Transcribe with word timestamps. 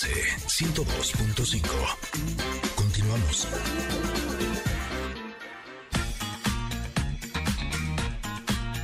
MBS 0.00 0.48
102.5. 0.48 1.60
Continuamos. 2.74 3.46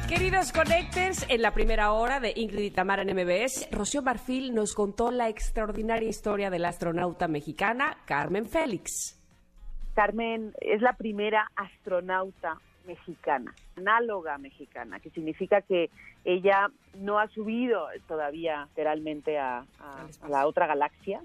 Queridos 0.09 0.53
Connectors, 0.53 1.25
en 1.31 1.41
la 1.41 1.55
primera 1.55 1.93
hora 1.93 2.21
de 2.21 2.35
Ingrid 2.37 2.65
y 2.65 2.71
Tamara 2.71 3.01
en 3.01 3.17
MBS, 3.17 3.67
Rocío 3.73 4.03
Marfil 4.03 4.55
nos 4.55 4.75
contó 4.75 5.11
la 5.11 5.31
extraordinaria 5.31 6.11
historia 6.11 6.51
de 6.51 6.59
la 6.59 6.69
astronauta 6.69 7.29
mexicana 7.29 7.97
Carmen 8.05 8.45
Félix. 8.45 9.19
Carmen 9.95 10.53
es 10.61 10.83
la 10.83 10.93
primera 10.93 11.51
astronauta 11.57 12.61
mexicana, 12.85 13.55
análoga 13.77 14.39
mexicana, 14.39 14.99
que 15.01 15.11
significa 15.11 15.61
que 15.63 15.91
ella 16.25 16.69
no 16.95 17.19
ha 17.19 17.29
subido 17.29 17.87
todavía 18.09 18.65
literalmente 18.71 19.39
a, 19.39 19.59
a- 19.79 20.07
a 20.23 20.29
la 20.29 20.47
otra 20.47 20.67
galaxia. 20.67 21.21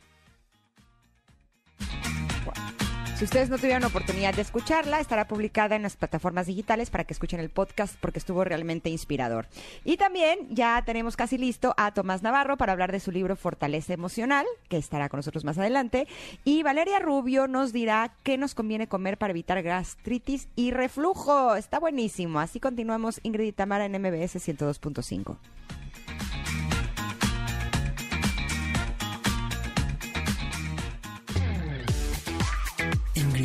Si 3.21 3.25
ustedes 3.25 3.51
no 3.51 3.59
tuvieron 3.59 3.83
oportunidad 3.83 4.33
de 4.33 4.41
escucharla, 4.41 4.99
estará 4.99 5.27
publicada 5.27 5.75
en 5.75 5.83
las 5.83 5.95
plataformas 5.95 6.47
digitales 6.47 6.89
para 6.89 7.03
que 7.03 7.13
escuchen 7.13 7.39
el 7.39 7.51
podcast 7.51 7.95
porque 8.01 8.17
estuvo 8.17 8.43
realmente 8.43 8.89
inspirador. 8.89 9.45
Y 9.85 9.97
también 9.97 10.39
ya 10.49 10.81
tenemos 10.83 11.15
casi 11.15 11.37
listo 11.37 11.75
a 11.77 11.93
Tomás 11.93 12.23
Navarro 12.23 12.57
para 12.57 12.71
hablar 12.71 12.91
de 12.91 12.99
su 12.99 13.11
libro 13.11 13.35
Fortaleza 13.35 13.93
Emocional, 13.93 14.47
que 14.69 14.77
estará 14.77 15.07
con 15.07 15.19
nosotros 15.19 15.43
más 15.43 15.59
adelante. 15.59 16.07
Y 16.45 16.63
Valeria 16.63 16.97
Rubio 16.97 17.47
nos 17.47 17.71
dirá 17.71 18.11
qué 18.23 18.39
nos 18.39 18.55
conviene 18.55 18.87
comer 18.87 19.19
para 19.19 19.29
evitar 19.29 19.61
gastritis 19.61 20.47
y 20.55 20.71
reflujo. 20.71 21.53
Está 21.53 21.77
buenísimo. 21.77 22.39
Así 22.39 22.59
continuamos 22.59 23.19
Ingrid 23.21 23.49
y 23.49 23.51
Tamara 23.51 23.85
en 23.85 24.01
MBS 24.01 24.37
102.5. 24.37 25.37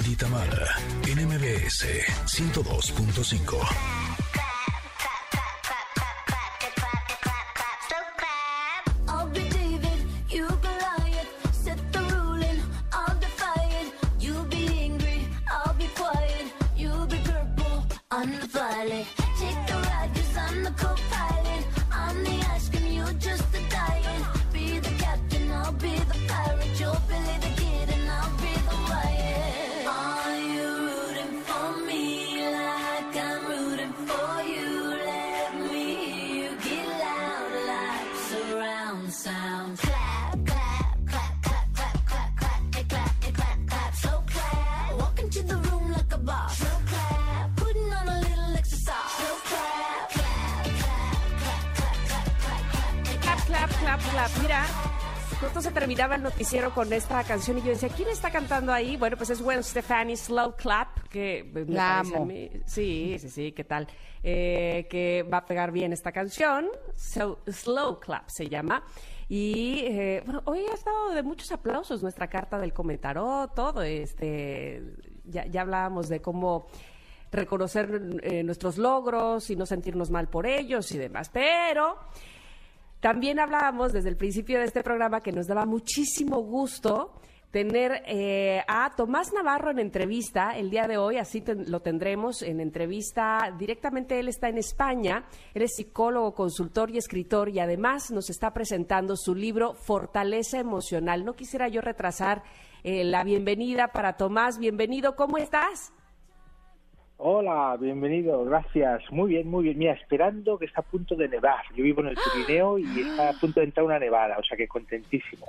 y 0.08 0.14
Tamara 0.14 0.78
en 1.06 1.26
MBS 1.26 1.84
102.5. 2.26 4.15
clap, 53.98 54.10
clap, 54.12 54.30
clap. 54.30 54.42
Mira, 54.42 54.64
justo 55.40 55.60
se 55.60 55.70
terminaba 55.70 56.16
el 56.16 56.22
noticiero 56.22 56.72
con 56.74 56.92
esta 56.92 57.22
canción 57.24 57.58
y 57.58 57.62
yo 57.62 57.68
decía, 57.68 57.88
¿quién 57.88 58.08
está 58.08 58.30
cantando 58.30 58.72
ahí? 58.72 58.96
Bueno, 58.96 59.16
pues 59.16 59.30
es 59.30 59.42
Gwen 59.42 59.62
Stefani, 59.62 60.16
Slow 60.16 60.54
Clap, 60.56 61.08
que 61.08 61.44
me 61.52 61.64
La 61.64 61.96
parece 61.96 62.14
a 62.14 62.16
amo. 62.16 62.26
mí- 62.26 62.50
Sí, 62.66 63.16
sí, 63.18 63.28
sí, 63.30 63.52
¿qué 63.52 63.64
tal? 63.64 63.86
Eh, 64.22 64.86
que 64.90 65.22
va 65.22 65.38
a 65.38 65.44
pegar 65.46 65.70
bien 65.72 65.92
esta 65.92 66.12
canción, 66.12 66.68
So- 66.94 67.38
Slow 67.46 68.00
Clap 68.00 68.28
se 68.28 68.48
llama. 68.48 68.82
Y 69.28 69.80
eh, 69.86 70.22
bueno, 70.24 70.42
hoy 70.44 70.60
ha 70.70 70.74
estado 70.74 71.10
de 71.10 71.22
muchos 71.22 71.50
aplausos 71.52 72.02
nuestra 72.02 72.28
carta 72.28 72.58
del 72.58 72.72
comentario, 72.72 73.50
todo. 73.54 73.82
Este, 73.82 74.82
ya, 75.24 75.46
ya 75.46 75.62
hablábamos 75.62 76.08
de 76.08 76.20
cómo 76.20 76.68
reconocer 77.32 78.18
eh, 78.22 78.42
nuestros 78.44 78.78
logros 78.78 79.50
y 79.50 79.56
no 79.56 79.66
sentirnos 79.66 80.10
mal 80.10 80.28
por 80.28 80.46
ellos 80.46 80.90
y 80.92 80.98
demás. 80.98 81.28
Pero 81.28 81.98
también 83.00 83.38
hablábamos 83.40 83.92
desde 83.92 84.08
el 84.08 84.16
principio 84.16 84.58
de 84.58 84.64
este 84.64 84.82
programa 84.82 85.20
que 85.22 85.32
nos 85.32 85.46
daba 85.46 85.66
muchísimo 85.66 86.40
gusto 86.40 87.12
tener 87.52 88.02
eh, 88.06 88.62
a 88.68 88.90
Tomás 88.96 89.32
Navarro 89.32 89.70
en 89.70 89.78
entrevista 89.78 90.50
el 90.58 90.68
día 90.68 90.86
de 90.88 90.98
hoy, 90.98 91.16
así 91.16 91.40
ten- 91.40 91.70
lo 91.70 91.80
tendremos 91.80 92.42
en 92.42 92.60
entrevista 92.60 93.54
directamente, 93.56 94.18
él 94.18 94.28
está 94.28 94.48
en 94.48 94.58
España, 94.58 95.24
él 95.54 95.62
es 95.62 95.76
psicólogo, 95.76 96.34
consultor 96.34 96.90
y 96.90 96.98
escritor 96.98 97.48
y 97.48 97.60
además 97.60 98.10
nos 98.10 98.28
está 98.28 98.52
presentando 98.52 99.16
su 99.16 99.34
libro 99.34 99.72
Fortaleza 99.74 100.58
Emocional. 100.58 101.24
No 101.24 101.34
quisiera 101.34 101.68
yo 101.68 101.80
retrasar 101.80 102.42
eh, 102.82 103.04
la 103.04 103.24
bienvenida 103.24 103.88
para 103.88 104.16
Tomás, 104.18 104.58
bienvenido, 104.58 105.16
¿cómo 105.16 105.38
estás? 105.38 105.92
Hola, 107.18 107.78
bienvenido, 107.80 108.44
gracias. 108.44 109.02
Muy 109.10 109.30
bien, 109.30 109.48
muy 109.48 109.64
bien. 109.64 109.78
Mira, 109.78 109.94
esperando 109.94 110.58
que 110.58 110.66
está 110.66 110.82
a 110.82 110.84
punto 110.84 111.14
de 111.14 111.28
nevar. 111.28 111.64
Yo 111.74 111.82
vivo 111.82 112.02
en 112.02 112.08
el 112.08 112.16
Pirineo 112.16 112.78
y 112.78 112.84
está 113.00 113.30
a 113.30 113.32
punto 113.32 113.60
de 113.60 113.66
entrar 113.66 113.86
una 113.86 113.98
nevada, 113.98 114.36
o 114.38 114.42
sea 114.42 114.56
que 114.56 114.68
contentísimo. 114.68 115.46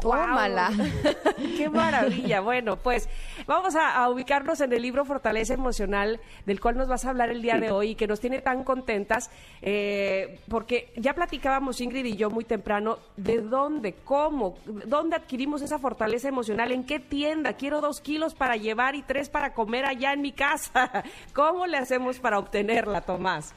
Tómala. 0.00 0.70
¡Qué 1.56 1.68
maravilla! 1.70 2.40
Bueno, 2.40 2.76
pues 2.76 3.08
vamos 3.46 3.74
a, 3.74 3.96
a 3.96 4.08
ubicarnos 4.10 4.60
en 4.60 4.72
el 4.72 4.82
libro 4.82 5.04
Fortaleza 5.04 5.54
Emocional, 5.54 6.20
del 6.46 6.60
cual 6.60 6.76
nos 6.76 6.88
vas 6.88 7.04
a 7.04 7.10
hablar 7.10 7.30
el 7.30 7.42
día 7.42 7.58
de 7.58 7.70
hoy 7.70 7.90
y 7.90 7.94
que 7.94 8.06
nos 8.06 8.20
tiene 8.20 8.40
tan 8.40 8.64
contentas, 8.64 9.30
eh, 9.62 10.40
porque 10.48 10.92
ya 10.96 11.14
platicábamos 11.14 11.80
Ingrid 11.80 12.04
y 12.04 12.16
yo 12.16 12.30
muy 12.30 12.44
temprano 12.44 12.98
de 13.16 13.40
dónde, 13.40 13.94
cómo, 14.04 14.58
dónde 14.86 15.16
adquirimos 15.16 15.62
esa 15.62 15.78
fortaleza 15.78 16.28
emocional, 16.28 16.72
en 16.72 16.84
qué 16.84 17.00
tienda. 17.00 17.54
Quiero 17.54 17.80
dos 17.80 18.00
kilos 18.00 18.34
para 18.34 18.56
llevar 18.56 18.94
y 18.94 19.02
tres 19.02 19.28
para 19.28 19.54
comer 19.54 19.84
allá 19.86 20.12
en 20.12 20.22
mi 20.22 20.32
casa. 20.32 21.04
¿Cómo 21.34 21.66
le 21.66 21.78
hacemos 21.78 22.18
para 22.18 22.38
obtenerla, 22.38 23.00
Tomás? 23.00 23.54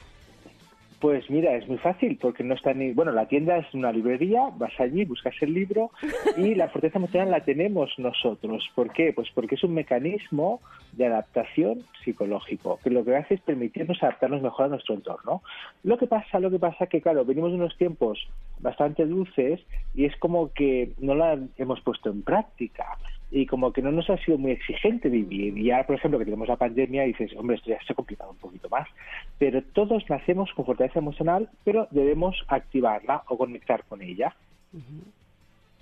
Pues 1.02 1.28
mira, 1.28 1.56
es 1.56 1.66
muy 1.66 1.78
fácil 1.78 2.16
porque 2.22 2.44
no 2.44 2.54
está 2.54 2.72
ni... 2.74 2.92
Bueno, 2.92 3.10
la 3.10 3.26
tienda 3.26 3.56
es 3.56 3.74
una 3.74 3.90
librería, 3.90 4.50
vas 4.54 4.78
allí, 4.78 5.04
buscas 5.04 5.34
el 5.40 5.52
libro 5.52 5.90
y 6.36 6.54
la 6.54 6.68
fortaleza 6.68 6.98
emocional 6.98 7.32
la 7.32 7.44
tenemos 7.44 7.90
nosotros. 7.98 8.70
¿Por 8.76 8.92
qué? 8.92 9.12
Pues 9.12 9.28
porque 9.34 9.56
es 9.56 9.64
un 9.64 9.74
mecanismo 9.74 10.60
de 10.92 11.06
adaptación 11.06 11.80
psicológico, 12.04 12.78
que 12.84 12.90
lo 12.90 13.04
que 13.04 13.16
hace 13.16 13.34
es 13.34 13.40
permitirnos 13.40 14.00
adaptarnos 14.00 14.42
mejor 14.42 14.66
a 14.66 14.68
nuestro 14.68 14.94
entorno. 14.94 15.42
Lo 15.82 15.98
que 15.98 16.06
pasa, 16.06 16.38
lo 16.38 16.52
que 16.52 16.60
pasa 16.60 16.86
que, 16.86 17.02
claro, 17.02 17.24
venimos 17.24 17.50
de 17.50 17.56
unos 17.56 17.76
tiempos 17.76 18.24
bastante 18.60 19.04
dulces 19.04 19.58
y 19.96 20.04
es 20.04 20.16
como 20.18 20.52
que 20.52 20.92
no 21.00 21.16
la 21.16 21.36
hemos 21.58 21.80
puesto 21.80 22.10
en 22.10 22.22
práctica 22.22 22.96
y 23.32 23.46
como 23.46 23.72
que 23.72 23.80
no 23.80 23.90
nos 23.90 24.10
ha 24.10 24.18
sido 24.18 24.36
muy 24.36 24.52
exigente 24.52 25.08
vivir. 25.08 25.56
Y 25.56 25.70
ahora, 25.70 25.86
por 25.86 25.96
ejemplo, 25.96 26.18
que 26.18 26.26
tenemos 26.26 26.48
la 26.48 26.56
pandemia, 26.56 27.04
dices, 27.04 27.34
hombre, 27.36 27.56
esto 27.56 27.70
ya 27.70 27.78
se 27.86 27.94
ha 27.94 27.96
complicado 27.96 28.30
un 28.30 28.36
poquito 28.36 28.68
más. 28.68 28.86
Pero 29.38 29.62
todos 29.62 30.08
nacemos 30.10 30.52
con 30.52 30.66
fortaleza 30.66 30.98
emocional, 30.98 31.48
pero 31.64 31.88
debemos 31.90 32.44
activarla 32.46 33.22
o 33.28 33.38
conectar 33.38 33.84
con 33.84 34.02
ella. 34.02 34.34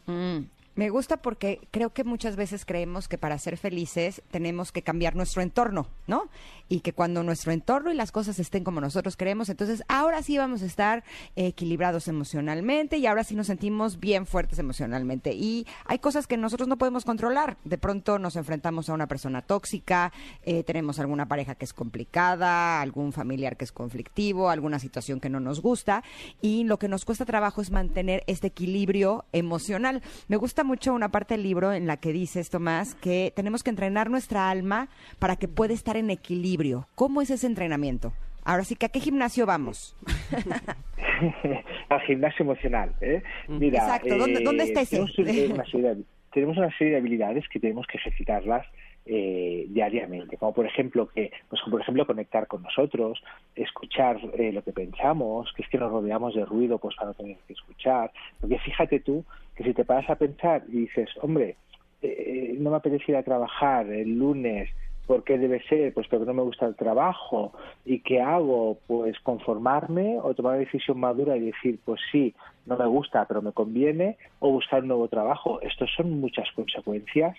Mm, 0.06 0.44
Me 0.76 0.88
gusta 0.88 1.16
porque 1.16 1.60
creo 1.72 1.90
que 1.90 2.04
muchas 2.04 2.36
veces 2.36 2.64
creemos 2.64 3.08
que 3.08 3.18
para 3.18 3.36
ser 3.38 3.56
felices 3.56 4.22
tenemos 4.30 4.70
que 4.70 4.82
cambiar 4.82 5.16
nuestro 5.16 5.42
entorno, 5.42 5.88
¿no? 6.06 6.28
Y 6.68 6.80
que 6.80 6.92
cuando 6.92 7.24
nuestro 7.24 7.50
entorno 7.50 7.90
y 7.90 7.94
las 7.94 8.12
cosas 8.12 8.38
estén 8.38 8.62
como 8.62 8.80
nosotros 8.80 9.16
creemos, 9.16 9.48
entonces 9.48 9.82
ahora 9.88 10.22
sí 10.22 10.38
vamos 10.38 10.62
a 10.62 10.66
estar 10.66 11.02
equilibrados 11.34 12.06
emocionalmente 12.06 12.98
y 12.98 13.06
ahora 13.06 13.24
sí 13.24 13.34
nos 13.34 13.48
sentimos 13.48 13.98
bien 13.98 14.26
fuertes 14.26 14.60
emocionalmente. 14.60 15.32
Y 15.34 15.66
hay 15.86 15.98
cosas 15.98 16.28
que 16.28 16.36
nosotros 16.36 16.68
no 16.68 16.78
podemos 16.78 17.04
controlar. 17.04 17.56
De 17.64 17.76
pronto 17.76 18.20
nos 18.20 18.36
enfrentamos 18.36 18.88
a 18.88 18.94
una 18.94 19.08
persona 19.08 19.42
tóxica, 19.42 20.12
eh, 20.44 20.62
tenemos 20.62 21.00
alguna 21.00 21.26
pareja 21.26 21.56
que 21.56 21.64
es 21.64 21.72
complicada, 21.72 22.80
algún 22.80 23.12
familiar 23.12 23.56
que 23.56 23.64
es 23.64 23.72
conflictivo, 23.72 24.48
alguna 24.48 24.78
situación 24.78 25.18
que 25.18 25.30
no 25.30 25.40
nos 25.40 25.60
gusta 25.60 26.04
y 26.40 26.62
lo 26.62 26.78
que 26.78 26.88
nos 26.88 27.04
cuesta 27.04 27.24
trabajo 27.24 27.60
es 27.60 27.72
mantener 27.72 28.22
este 28.28 28.46
equilibrio 28.46 29.24
emocional. 29.32 30.02
Me 30.28 30.36
gusta 30.36 30.59
mucho 30.64 30.92
una 30.94 31.10
parte 31.10 31.34
del 31.34 31.42
libro 31.42 31.72
en 31.72 31.86
la 31.86 31.96
que 31.96 32.12
dices, 32.12 32.50
Tomás, 32.50 32.94
que 32.94 33.32
tenemos 33.34 33.62
que 33.62 33.70
entrenar 33.70 34.10
nuestra 34.10 34.50
alma 34.50 34.88
para 35.18 35.36
que 35.36 35.48
pueda 35.48 35.72
estar 35.74 35.96
en 35.96 36.10
equilibrio. 36.10 36.86
¿Cómo 36.94 37.22
es 37.22 37.30
ese 37.30 37.46
entrenamiento? 37.46 38.12
Ahora 38.44 38.64
sí 38.64 38.74
que 38.76 38.86
a 38.86 38.88
qué 38.88 39.00
gimnasio 39.00 39.44
vamos. 39.46 39.94
Al 41.88 42.00
gimnasio 42.02 42.44
emocional. 42.44 42.94
¿eh? 43.00 43.22
Mira, 43.48 43.78
Exacto, 43.80 44.16
¿dónde- 44.16 44.40
eh, 44.40 44.44
dónde 44.44 44.64
está 44.64 44.80
ese? 44.82 45.04
Tenemos 45.16 45.50
una, 45.54 45.64
serie 45.66 45.94
de, 45.94 46.02
tenemos 46.32 46.56
una 46.56 46.70
serie 46.78 46.92
de 46.94 46.98
habilidades 46.98 47.44
que 47.52 47.60
tenemos 47.60 47.86
que 47.86 47.98
ejercitarlas 47.98 48.66
eh, 49.12 49.66
diariamente, 49.68 50.36
como 50.36 50.54
por 50.54 50.66
ejemplo 50.66 51.08
que, 51.08 51.32
pues 51.48 51.60
como 51.62 51.72
por 51.72 51.80
ejemplo 51.80 52.06
conectar 52.06 52.46
con 52.46 52.62
nosotros, 52.62 53.20
escuchar 53.56 54.20
eh, 54.34 54.52
lo 54.52 54.62
que 54.62 54.70
pensamos, 54.70 55.52
que 55.56 55.62
es 55.62 55.68
que 55.68 55.78
nos 55.78 55.90
rodeamos 55.90 56.32
de 56.36 56.44
ruido 56.44 56.78
pues 56.78 56.94
para 56.94 57.08
no 57.08 57.14
tener 57.14 57.36
que 57.44 57.54
escuchar, 57.54 58.12
porque 58.40 58.60
fíjate 58.60 59.00
tú 59.00 59.24
que 59.56 59.64
si 59.64 59.74
te 59.74 59.84
paras 59.84 60.08
a 60.10 60.14
pensar 60.14 60.62
y 60.68 60.82
dices, 60.82 61.10
hombre, 61.22 61.56
eh, 62.02 62.54
no 62.60 62.70
me 62.70 62.76
apetece 62.76 63.10
ir 63.10 63.16
a 63.16 63.24
trabajar 63.24 63.88
el 63.88 64.16
lunes, 64.16 64.70
¿por 65.08 65.24
qué 65.24 65.38
debe 65.38 65.60
ser? 65.64 65.92
Pues 65.92 66.06
porque 66.06 66.24
no 66.24 66.34
me 66.34 66.42
gusta 66.42 66.66
el 66.66 66.76
trabajo. 66.76 67.52
¿Y 67.84 67.98
qué 68.02 68.20
hago? 68.20 68.78
Pues 68.86 69.18
conformarme 69.24 70.20
o 70.22 70.34
tomar 70.34 70.52
una 70.52 70.60
decisión 70.60 71.00
madura 71.00 71.36
y 71.36 71.46
decir, 71.46 71.80
pues 71.84 72.00
sí, 72.12 72.32
no 72.64 72.76
me 72.76 72.86
gusta, 72.86 73.26
pero 73.26 73.42
me 73.42 73.50
conviene, 73.50 74.18
o 74.38 74.52
buscar 74.52 74.82
un 74.82 74.88
nuevo 74.88 75.08
trabajo. 75.08 75.60
Estos 75.62 75.90
son 75.96 76.20
muchas 76.20 76.48
consecuencias 76.52 77.36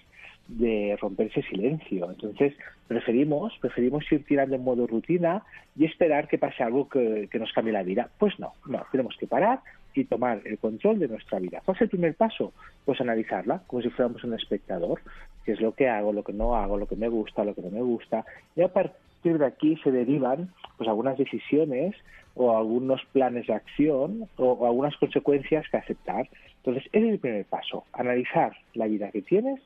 de 0.58 0.98
romper 1.00 1.28
ese 1.28 1.42
silencio. 1.44 2.10
Entonces, 2.10 2.54
preferimos, 2.88 3.54
preferimos 3.60 4.10
ir 4.12 4.26
tirando 4.26 4.56
en 4.56 4.64
modo 4.64 4.88
rutina 4.88 5.44
y 5.76 5.86
esperar 5.86 6.28
que 6.28 6.38
pase 6.38 6.64
algo 6.64 6.90
que, 6.90 7.28
que 7.32 7.40
nos 7.40 7.52
cambie 7.54 7.74
la 7.74 7.84
vida. 7.84 8.10
Pues 8.18 8.40
no, 8.40 8.54
no, 8.68 8.84
tenemos 8.92 9.16
que 9.18 9.28
parar 9.28 9.60
y 9.94 10.06
tomar 10.06 10.42
el 10.46 10.58
control 10.58 11.00
de 11.00 11.08
nuestra 11.08 11.40
vida. 11.40 11.62
¿Cuál 11.64 11.76
es 11.76 11.82
el 11.82 11.90
primer 11.90 12.16
paso? 12.16 12.54
Pues 12.86 13.00
analizarla 13.02 13.62
como 13.68 13.82
si 13.82 13.90
fuéramos 13.90 14.24
un 14.24 14.34
espectador, 14.34 15.02
qué 15.46 15.54
es 15.54 15.62
lo 15.62 15.74
que 15.74 15.90
hago, 15.90 16.14
lo 16.14 16.24
que 16.24 16.34
no 16.34 16.56
hago, 16.56 16.78
lo 16.78 16.88
que 16.88 16.96
me 16.96 17.08
gusta, 17.08 17.44
lo 17.44 17.56
que 17.56 17.62
no 17.62 17.70
me 17.70 17.82
gusta, 17.82 18.26
y 18.56 18.62
a 18.62 18.70
partir 18.70 19.38
de 19.38 19.46
aquí 19.46 19.78
se 19.84 19.92
derivan 19.92 20.50
pues 20.78 20.88
algunas 20.90 21.18
decisiones 21.18 21.96
o 22.36 22.58
algunos 22.58 23.02
planes 23.12 23.48
de 23.48 23.54
acción 23.54 24.30
o, 24.38 24.52
o 24.52 24.66
algunas 24.66 24.96
consecuencias 24.98 25.66
que 25.70 25.78
aceptar. 25.78 26.30
Entonces, 26.58 26.86
ese 26.94 27.08
es 27.08 27.14
el 27.14 27.20
primer 27.20 27.46
paso, 27.46 27.86
analizar 27.94 28.54
la 28.74 28.88
vida 28.88 29.12
que 29.12 29.22
tienes 29.22 29.60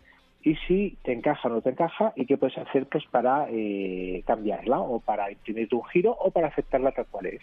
y 0.46 0.56
si 0.68 0.96
te 1.04 1.12
encaja 1.12 1.50
o 1.50 1.52
no 1.52 1.62
te 1.62 1.72
encaja 1.72 2.14
y 2.16 2.26
qué 2.28 2.38
puedes 2.38 2.58
hacer 2.60 2.86
pues 2.86 3.04
para 3.10 3.48
eh, 3.50 4.24
cambiarla 4.28 4.80
o 4.80 5.00
para 5.00 5.32
imprimirte 5.32 5.76
un 5.76 5.84
giro 5.86 6.16
o 6.18 6.30
para 6.30 6.48
aceptarla 6.48 6.92
tal 6.92 7.08
cual 7.08 7.26
es. 7.26 7.42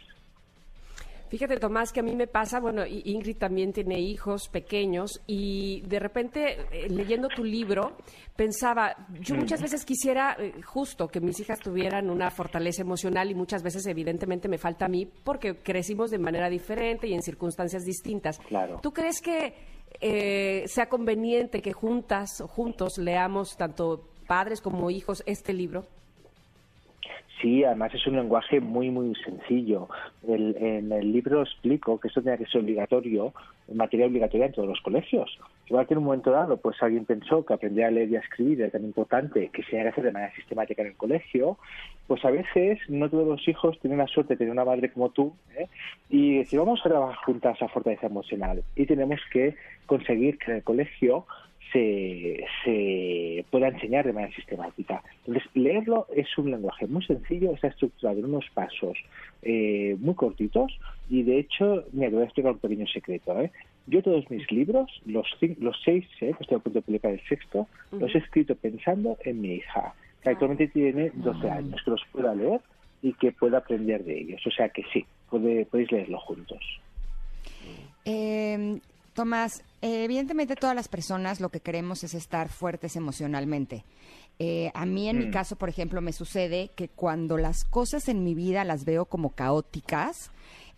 Fíjate, 1.28 1.56
Tomás, 1.56 1.92
que 1.92 2.00
a 2.00 2.02
mí 2.02 2.14
me 2.14 2.26
pasa, 2.26 2.60
bueno, 2.60 2.84
Ingrid 2.86 3.38
también 3.38 3.72
tiene 3.72 3.98
hijos 3.98 4.48
pequeños 4.48 5.22
y 5.26 5.80
de 5.80 5.98
repente 5.98 6.58
eh, 6.70 6.90
leyendo 6.90 7.28
tu 7.28 7.42
libro 7.42 7.96
pensaba, 8.36 8.94
yo 9.18 9.34
muchas 9.34 9.62
veces 9.62 9.84
quisiera 9.84 10.36
eh, 10.38 10.52
justo 10.62 11.08
que 11.08 11.20
mis 11.20 11.40
hijas 11.40 11.58
tuvieran 11.58 12.10
una 12.10 12.30
fortaleza 12.30 12.82
emocional 12.82 13.30
y 13.30 13.34
muchas 13.34 13.62
veces 13.62 13.86
evidentemente 13.86 14.46
me 14.46 14.58
falta 14.58 14.84
a 14.84 14.88
mí 14.88 15.08
porque 15.24 15.56
crecimos 15.56 16.10
de 16.10 16.18
manera 16.18 16.50
diferente 16.50 17.08
y 17.08 17.14
en 17.14 17.22
circunstancias 17.22 17.82
distintas. 17.82 18.38
Claro. 18.40 18.78
¿Tú 18.82 18.92
crees 18.92 19.22
que 19.22 19.71
eh, 20.00 20.64
sea 20.66 20.88
conveniente 20.88 21.60
que 21.62 21.72
juntas 21.72 22.42
juntos 22.48 22.98
leamos 22.98 23.56
tanto 23.56 24.08
padres 24.26 24.60
como 24.60 24.90
hijos 24.90 25.22
este 25.26 25.52
libro? 25.52 25.84
Sí, 27.40 27.64
además 27.64 27.92
es 27.92 28.06
un 28.06 28.14
lenguaje 28.16 28.60
muy, 28.60 28.88
muy 28.90 29.14
sencillo. 29.16 29.88
El- 30.28 30.56
en 30.56 30.92
el 30.92 31.12
libro 31.12 31.42
explico 31.42 31.98
que 31.98 32.06
esto 32.06 32.22
tenía 32.22 32.38
que 32.38 32.46
ser 32.46 32.60
obligatorio, 32.60 33.34
materia 33.74 34.06
obligatoria 34.06 34.46
en 34.46 34.52
todos 34.52 34.68
los 34.68 34.80
colegios. 34.80 35.28
Igual 35.68 35.86
que 35.86 35.94
en 35.94 35.98
un 35.98 36.04
momento 36.04 36.30
dado, 36.30 36.56
pues 36.56 36.82
alguien 36.82 37.04
pensó 37.04 37.44
que 37.44 37.54
aprender 37.54 37.84
a 37.84 37.90
leer 37.90 38.10
y 38.10 38.16
a 38.16 38.20
escribir 38.20 38.60
era 38.60 38.70
tan 38.70 38.84
importante 38.84 39.48
que 39.52 39.62
se 39.62 39.80
hacer 39.80 40.04
de 40.04 40.12
manera 40.12 40.34
sistemática 40.34 40.82
en 40.82 40.88
el 40.88 40.96
colegio, 40.96 41.56
pues 42.06 42.24
a 42.24 42.30
veces 42.30 42.78
no 42.88 43.08
todos 43.08 43.26
los 43.26 43.46
hijos 43.48 43.78
tienen 43.80 43.98
la 43.98 44.06
suerte 44.06 44.34
de 44.34 44.38
tener 44.38 44.52
una 44.52 44.64
madre 44.64 44.90
como 44.90 45.10
tú 45.10 45.34
¿eh? 45.56 45.68
y 46.10 46.38
decir, 46.38 46.58
vamos 46.58 46.80
a 46.84 46.88
trabajar 46.88 47.16
juntas 47.24 47.62
a 47.62 47.68
fortaleza 47.68 48.06
emocional. 48.06 48.62
Y 48.76 48.86
tenemos 48.86 49.20
que 49.32 49.54
conseguir 49.86 50.38
que 50.38 50.50
en 50.50 50.56
el 50.58 50.62
colegio 50.62 51.26
se, 51.72 53.44
pueda 53.50 53.68
enseñar 53.68 54.04
de 54.04 54.12
manera 54.12 54.34
sistemática. 54.34 55.02
Entonces, 55.26 55.48
leerlo 55.54 56.06
es 56.14 56.26
un 56.36 56.50
lenguaje 56.50 56.86
muy 56.86 57.04
sencillo, 57.04 57.52
está 57.52 57.68
estructurado 57.68 58.18
en 58.18 58.26
unos 58.26 58.44
pasos 58.52 58.98
eh, 59.42 59.96
muy 60.00 60.14
cortitos 60.14 60.72
y, 61.08 61.22
de 61.22 61.38
hecho, 61.38 61.84
te 61.84 62.08
voy 62.08 62.22
a 62.22 62.24
explicar 62.24 62.52
un 62.52 62.58
pequeño 62.58 62.86
secreto. 62.86 63.40
¿eh? 63.40 63.50
Yo 63.86 64.02
todos 64.02 64.30
mis 64.30 64.50
libros, 64.52 64.90
los, 65.06 65.26
cin- 65.40 65.56
los 65.58 65.76
seis, 65.84 66.06
¿eh? 66.20 66.32
que 66.36 66.42
estoy 66.44 66.56
a 66.56 66.60
punto 66.60 66.78
de 66.78 66.82
publicar 66.82 67.12
el 67.12 67.20
sexto, 67.28 67.66
los 67.90 68.14
he 68.14 68.18
escrito 68.18 68.54
pensando 68.54 69.18
en 69.24 69.40
mi 69.40 69.54
hija, 69.54 69.94
que 70.22 70.30
actualmente 70.30 70.68
tiene 70.68 71.10
12 71.14 71.50
años, 71.50 71.80
que 71.84 71.90
los 71.90 72.00
pueda 72.12 72.34
leer 72.34 72.60
y 73.02 73.12
que 73.14 73.32
pueda 73.32 73.58
aprender 73.58 74.04
de 74.04 74.20
ellos. 74.20 74.40
O 74.46 74.50
sea 74.50 74.68
que 74.68 74.82
sí, 74.92 75.04
puede, 75.28 75.66
podéis 75.66 75.90
leerlo 75.90 76.20
juntos. 76.20 76.60
Eh, 78.04 78.78
Tomás, 79.14 79.62
evidentemente 79.82 80.56
todas 80.56 80.74
las 80.74 80.88
personas 80.88 81.40
lo 81.40 81.50
que 81.50 81.60
queremos 81.60 82.02
es 82.02 82.14
estar 82.14 82.48
fuertes 82.48 82.96
emocionalmente. 82.96 83.84
Eh, 84.38 84.70
a 84.74 84.86
mí, 84.86 85.08
en 85.10 85.18
mi 85.18 85.30
caso, 85.30 85.56
por 85.56 85.68
ejemplo, 85.68 86.00
me 86.00 86.12
sucede 86.14 86.70
que 86.74 86.88
cuando 86.88 87.36
las 87.36 87.64
cosas 87.64 88.08
en 88.08 88.24
mi 88.24 88.34
vida 88.34 88.64
las 88.64 88.86
veo 88.86 89.04
como 89.04 89.30
caóticas, 89.34 90.30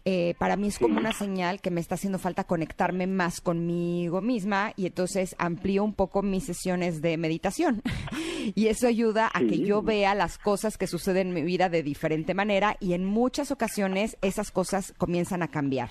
eh, 0.05 0.35
para 0.39 0.57
mí 0.57 0.69
es 0.69 0.79
como 0.79 0.99
una 0.99 1.13
señal 1.13 1.61
que 1.61 1.71
me 1.71 1.81
está 1.81 1.95
haciendo 1.95 2.19
falta 2.19 2.45
conectarme 2.45 3.07
más 3.07 3.41
conmigo 3.41 4.21
misma 4.21 4.73
y 4.77 4.87
entonces 4.87 5.35
amplío 5.39 5.83
un 5.83 5.95
poco 5.95 6.23
mis 6.23 6.45
sesiones 6.45 7.01
de 7.01 7.17
meditación. 7.17 7.83
y 8.55 8.67
eso 8.67 8.87
ayuda 8.87 9.31
a 9.33 9.41
que 9.41 9.61
yo 9.61 9.83
vea 9.83 10.15
las 10.15 10.37
cosas 10.37 10.77
que 10.77 10.87
suceden 10.87 11.29
en 11.29 11.35
mi 11.35 11.43
vida 11.43 11.69
de 11.69 11.83
diferente 11.83 12.35
manera 12.35 12.77
y 12.81 12.93
en 12.93 13.05
muchas 13.05 13.51
ocasiones 13.51 14.19
esas 14.21 14.51
cosas 14.51 14.93
comienzan 14.99 15.43
a 15.43 15.49
cambiar. 15.49 15.91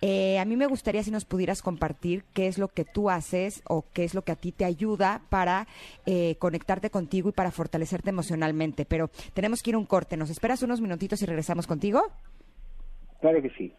Eh, 0.00 0.38
a 0.38 0.44
mí 0.44 0.56
me 0.56 0.66
gustaría 0.66 1.02
si 1.02 1.10
nos 1.10 1.24
pudieras 1.24 1.62
compartir 1.62 2.24
qué 2.32 2.48
es 2.48 2.58
lo 2.58 2.68
que 2.68 2.84
tú 2.84 3.10
haces 3.10 3.62
o 3.66 3.84
qué 3.92 4.04
es 4.04 4.14
lo 4.14 4.22
que 4.22 4.32
a 4.32 4.36
ti 4.36 4.52
te 4.52 4.64
ayuda 4.64 5.22
para 5.28 5.68
eh, 6.06 6.36
conectarte 6.38 6.90
contigo 6.90 7.28
y 7.28 7.32
para 7.32 7.50
fortalecerte 7.50 8.10
emocionalmente. 8.10 8.84
Pero 8.84 9.10
tenemos 9.34 9.62
que 9.62 9.70
ir 9.70 9.76
a 9.76 9.78
un 9.78 9.86
corte. 9.86 10.16
¿Nos 10.16 10.30
esperas 10.30 10.62
unos 10.62 10.80
minutitos 10.80 11.20
y 11.22 11.26
regresamos 11.26 11.66
contigo? 11.66 12.02
Claro 13.22 13.40
que 13.40 13.50
sí. 13.50 13.72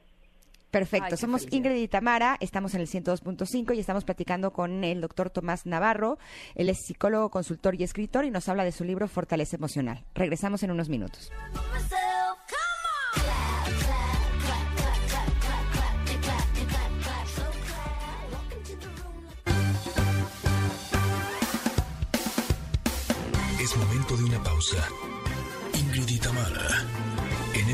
Perfecto. 0.72 1.18
Somos 1.18 1.46
Ingrid 1.52 1.76
y 1.76 1.88
Tamara, 1.88 2.38
estamos 2.40 2.74
en 2.74 2.82
el 2.82 2.88
102.5 2.88 3.76
y 3.76 3.80
estamos 3.80 4.06
platicando 4.06 4.52
con 4.52 4.84
el 4.84 5.02
doctor 5.02 5.30
Tomás 5.30 5.68
Navarro. 5.68 6.18
Él 6.56 6.70
es 6.70 6.80
psicólogo, 6.80 7.30
consultor 7.30 7.76
y 7.76 7.84
escritor 7.84 8.26
y 8.26 8.32
nos 8.32 8.50
habla 8.50 8.64
de 8.64 8.72
su 8.72 8.84
libro 8.84 9.08
Fortaleza 9.08 9.58
Emocional. 9.58 10.04
Regresamos 10.16 10.64
en 10.64 10.72
unos 10.72 10.90
minutos. 10.90 11.32
Es 23.62 23.78
momento 23.78 24.18
de 24.18 24.24
una 24.24 24.44
pausa. 24.44 24.88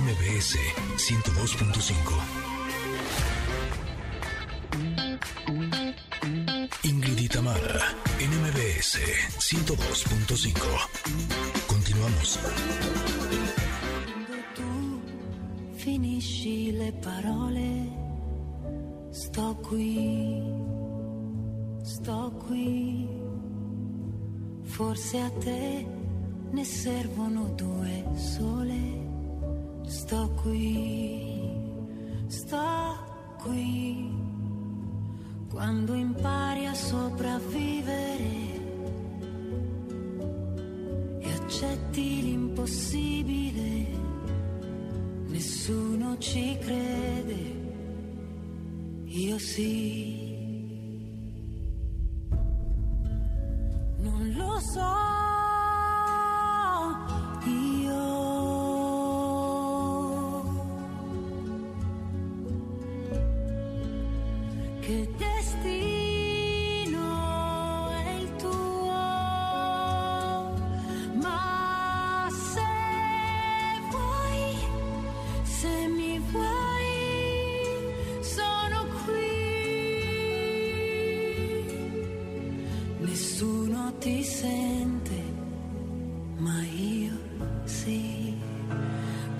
MBS 0.09 0.57
102.5. 0.97 1.93
Ingrid 6.83 7.19
y 7.19 7.27
Tamara, 7.27 7.95
en 8.19 8.31
MBS 8.41 8.97
102.5. 9.37 10.53
Continuamos. 11.67 12.39
tu 14.55 15.01
finisci 15.75 16.71
le 16.71 16.91
parole, 16.93 17.91
sto 19.11 19.61
qui, 19.61 20.41
sto 21.83 22.33
qui. 22.47 23.07
Forse 24.63 25.21
a 25.21 25.29
te 25.29 25.85
ne 26.51 26.63
servono 26.65 27.53
due 27.55 28.05
sole. 28.15 29.08
Sto 29.89 30.29
qui, 30.43 31.49
sto 32.27 32.95
qui. 33.41 34.07
Quando 35.49 35.95
impari 35.95 36.67
a 36.67 36.75
sopravvivere 36.75 38.31
e 41.21 41.31
accetti 41.31 42.21
l'impossibile, 42.21 43.87
nessuno 45.29 46.19
ci 46.19 46.55
crede, 46.59 47.41
io 49.05 49.39
sì. 49.39 50.37
Non 53.97 54.33
lo 54.35 54.59
so, 54.59 54.98
ti 83.99 84.23
sente 84.23 85.23
ma 86.37 86.63
io 86.63 87.11
sì. 87.65 88.35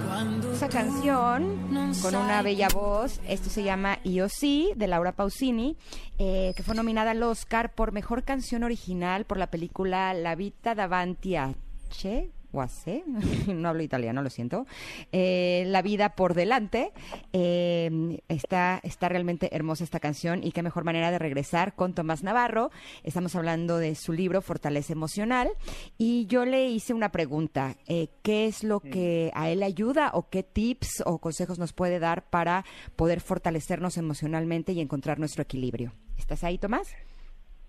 Quando 0.05 0.51
Esa 0.53 0.67
canción, 0.67 1.93
con 2.01 2.15
una 2.15 2.41
bella 2.41 2.67
voz, 2.73 3.19
esto 3.27 3.49
se 3.49 3.63
llama 3.63 3.99
Io 4.03 4.27
Sí, 4.27 4.73
de 4.75 4.87
Laura 4.87 5.11
Pausini, 5.11 5.77
eh, 6.17 6.53
que 6.55 6.63
fue 6.63 6.75
nominada 6.75 7.11
al 7.11 7.23
Oscar 7.23 7.73
por 7.73 7.91
Mejor 7.91 8.23
Canción 8.23 8.63
Original 8.63 9.25
por 9.25 9.37
la 9.37 9.47
película 9.47 10.13
La 10.13 10.35
Vita 10.35 10.75
davanti 10.75 11.35
a 11.35 11.53
Che, 11.89 12.31
Se, 12.70 13.03
no 13.48 13.70
hablo 13.70 13.84
italiano, 13.84 14.22
lo 14.22 14.29
siento, 14.29 14.65
Eh, 15.12 15.63
La 15.68 15.82
Vida 15.82 16.15
por 16.15 16.34
Delante. 16.34 16.91
Eh, 17.32 18.22
está, 18.27 18.79
está 18.84 19.08
realmente 19.08 19.56
hermosa 19.56 19.84
esta 19.84 20.00
canción 20.00 20.44
y 20.44 20.51
qué 20.51 20.63
mejor 20.63 20.84
manera 20.84 21.12
de 21.12 21.20
regresar 21.20 21.75
con 21.75 21.94
Tomás 21.94 22.24
Navarro. 22.24 22.72
Estamos 23.03 23.36
hablando 23.36 23.77
de 23.77 23.96
su 23.96 24.13
libro 24.13 24.41
Fortaleza 24.41 24.94
Emocional 24.94 25.50
y 25.98 26.25
yo 26.25 26.46
le 26.46 26.70
hice 26.70 26.94
una 26.94 27.12
pregunta, 27.12 27.75
eh, 27.88 28.10
¿qué 28.24 28.48
es 28.48 28.63
lo 28.63 28.79
que 28.79 29.32
a 29.36 29.50
él 29.50 29.63
ayuda 29.63 30.12
o 30.13 30.29
qué 30.29 30.44
tips 30.44 31.03
o 31.06 31.20
consejos 31.20 31.60
nos 31.60 31.74
puede 31.74 32.00
dar 32.00 32.29
para 32.29 32.65
poder 32.96 33.22
fortalecernos 33.22 33.98
emocionalmente 33.98 34.72
y 34.74 34.82
encontrar 34.82 35.20
nuestro 35.20 35.44
equilibrio? 35.44 35.94
¿Estás 36.18 36.44
ahí, 36.44 36.58
Tomás? 36.58 36.88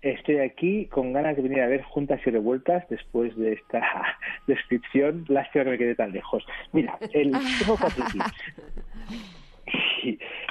Estoy 0.01 0.39
aquí 0.39 0.87
con 0.87 1.13
ganas 1.13 1.35
de 1.35 1.43
venir 1.43 1.61
a 1.61 1.67
ver 1.67 1.83
juntas 1.83 2.19
y 2.25 2.31
revueltas 2.31 2.87
después 2.89 3.35
de 3.37 3.53
esta 3.53 3.81
descripción. 4.47 5.25
Lástima 5.27 5.63
que 5.65 5.69
me 5.71 5.77
quedé 5.77 5.95
tan 5.95 6.11
lejos. 6.11 6.43
Mira, 6.73 6.97
el, 7.13 7.31
tengo 7.59 7.77
cuatro 7.79 8.05
tips. 8.11 8.33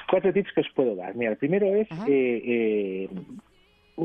Cuatro 0.09 0.33
tips 0.33 0.52
que 0.52 0.61
os 0.61 0.71
puedo 0.75 0.95
dar. 0.95 1.16
Mira, 1.16 1.33
el 1.33 1.37
primero 1.37 1.66
es 1.75 1.88
eh, 2.07 2.42
eh, 2.45 3.09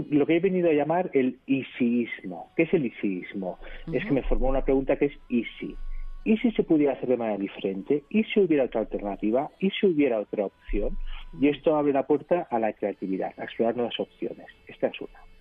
lo 0.10 0.26
que 0.26 0.38
he 0.38 0.40
venido 0.40 0.70
a 0.70 0.74
llamar 0.74 1.12
el 1.14 1.38
isiismo. 1.46 2.52
¿Qué 2.56 2.64
es 2.64 2.74
el 2.74 2.88
isiismo? 2.88 3.60
Es 3.94 4.04
que 4.04 4.12
me 4.12 4.24
formó 4.24 4.48
una 4.48 4.66
pregunta 4.66 4.96
que 4.96 5.06
es 5.06 5.14
¿y 5.30 5.44
si? 5.60 5.76
¿Y 6.24 6.38
si 6.38 6.52
se 6.54 6.64
pudiera 6.64 6.94
hacer 6.94 7.08
de 7.08 7.18
manera 7.18 7.38
diferente? 7.38 8.04
¿Y 8.10 8.24
si 8.24 8.40
hubiera 8.40 8.64
otra 8.64 8.82
alternativa? 8.82 9.52
¿Y 9.60 9.70
si 9.70 9.86
hubiera 9.86 10.20
otra 10.20 10.48
opción? 10.48 10.98
Y 11.40 11.50
esto 11.50 11.76
abre 11.76 11.94
la 11.94 12.08
puerta 12.08 12.48
a 12.50 12.58
la 12.58 12.74
creatividad, 12.74 13.32
a 13.38 13.44
explorar 13.44 13.76
nuevas 13.76 14.00
opciones. 14.00 14.48
Esta 14.68 14.88
es 14.88 15.00
una. 15.00 15.35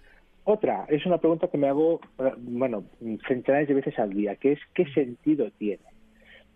Otra, 0.44 0.84
es 0.88 1.04
una 1.06 1.18
pregunta 1.18 1.48
que 1.48 1.58
me 1.58 1.68
hago, 1.68 2.00
eh, 2.18 2.32
bueno, 2.36 2.84
centenares 3.26 3.68
de 3.68 3.74
veces 3.74 3.98
al 3.98 4.10
día, 4.10 4.36
que 4.36 4.52
es 4.52 4.60
¿qué 4.74 4.84
sentido 4.92 5.50
tiene? 5.52 5.84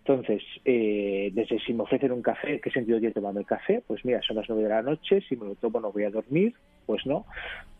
Entonces, 0.05 0.41
eh, 0.65 1.29
desde 1.33 1.59
si 1.59 1.73
me 1.73 1.83
ofrecen 1.83 2.11
un 2.11 2.21
café, 2.21 2.59
¿qué 2.61 2.71
sentido 2.71 2.99
tiene 2.99 3.13
tomarme 3.13 3.41
el 3.41 3.45
café? 3.45 3.83
Pues 3.85 4.03
mira, 4.05 4.21
son 4.21 4.37
las 4.37 4.47
nueve 4.47 4.63
de 4.63 4.69
la 4.69 4.81
noche, 4.81 5.21
si 5.27 5.35
me 5.35 5.45
lo 5.45 5.55
tomo 5.55 5.79
no 5.79 5.91
voy 5.91 6.03
a 6.03 6.09
dormir, 6.09 6.53
pues 6.85 7.05
no. 7.05 7.25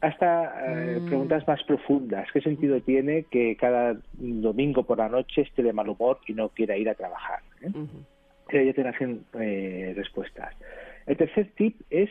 Hasta 0.02 0.96
eh, 0.96 1.02
preguntas 1.08 1.48
más 1.48 1.64
profundas, 1.64 2.28
¿qué 2.32 2.42
sentido 2.42 2.80
tiene 2.82 3.24
que 3.24 3.56
cada 3.56 4.00
domingo 4.14 4.84
por 4.84 4.98
la 4.98 5.10
noche 5.10 5.42
esté 5.42 5.64
de 5.64 5.74
mal 5.74 5.90
humor 5.90 6.20
y 6.28 6.34
no 6.34 6.50
quiera 6.50 6.78
ir 6.78 6.90
a 6.90 6.96
trabajar? 6.96 7.40
eh? 7.62 7.72
Ya 8.52 8.74
te 8.74 8.84
eh, 9.40 9.94
respuestas. 9.96 10.56
El 11.06 11.18
tercer 11.18 11.52
tip 11.56 11.82
es 11.90 12.10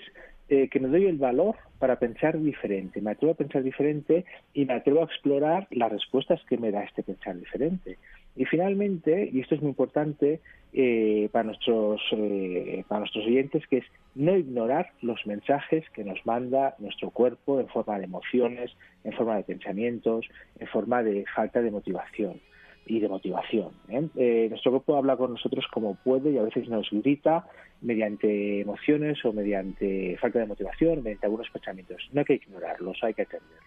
eh, 0.48 0.68
que 0.68 0.80
me 0.80 0.88
doy 0.88 1.06
el 1.06 1.18
valor 1.18 1.56
para 1.78 1.98
pensar 1.98 2.38
diferente. 2.40 3.00
Me 3.00 3.10
atrevo 3.10 3.32
a 3.32 3.36
pensar 3.36 3.62
diferente 3.62 4.24
y 4.54 4.64
me 4.64 4.74
atrevo 4.74 5.02
a 5.02 5.04
explorar 5.04 5.66
las 5.70 5.92
respuestas 5.92 6.40
que 6.48 6.56
me 6.56 6.70
da 6.70 6.84
este 6.84 7.02
pensar 7.02 7.38
diferente. 7.38 7.98
Y 8.34 8.44
finalmente, 8.44 9.28
y 9.32 9.40
esto 9.40 9.56
es 9.56 9.60
muy 9.60 9.70
importante 9.70 10.40
eh, 10.72 11.28
para 11.32 11.44
nuestros 11.44 12.00
eh, 12.12 12.84
para 12.88 13.00
nuestros 13.00 13.26
oyentes, 13.26 13.66
que 13.66 13.78
es 13.78 13.84
no 14.14 14.36
ignorar 14.36 14.92
los 15.02 15.26
mensajes 15.26 15.84
que 15.90 16.04
nos 16.04 16.24
manda 16.24 16.74
nuestro 16.78 17.10
cuerpo 17.10 17.60
en 17.60 17.68
forma 17.68 17.98
de 17.98 18.04
emociones, 18.04 18.70
en 19.04 19.12
forma 19.12 19.36
de 19.36 19.44
pensamientos, 19.44 20.26
en 20.58 20.66
forma 20.68 21.02
de 21.02 21.24
falta 21.34 21.60
de 21.60 21.70
motivación 21.70 22.40
y 22.88 23.00
de 23.00 23.08
motivación. 23.08 23.70
¿eh? 23.88 24.08
Eh, 24.16 24.46
nuestro 24.48 24.72
cuerpo 24.72 24.96
habla 24.96 25.16
con 25.16 25.32
nosotros 25.32 25.64
como 25.72 25.94
puede 25.96 26.32
y 26.32 26.38
a 26.38 26.42
veces 26.42 26.68
nos 26.68 26.88
grita 26.90 27.46
mediante 27.80 28.60
emociones 28.60 29.24
o 29.24 29.32
mediante 29.32 30.16
falta 30.20 30.40
de 30.40 30.46
motivación, 30.46 31.02
mediante 31.02 31.26
algunos 31.26 31.48
pensamientos. 31.50 32.08
No 32.12 32.20
hay 32.20 32.24
que 32.24 32.34
ignorarlos, 32.34 32.98
hay 33.02 33.14
que 33.14 33.22
atenderlos. 33.22 33.58